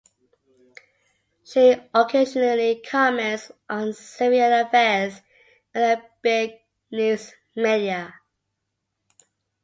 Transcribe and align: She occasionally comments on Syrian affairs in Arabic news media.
She 1.43 1.75
occasionally 1.93 2.81
comments 2.89 3.51
on 3.69 3.93
Syrian 3.93 4.51
affairs 4.51 5.21
in 5.75 5.79
Arabic 5.83 6.65
news 6.89 7.31
media. 7.55 8.11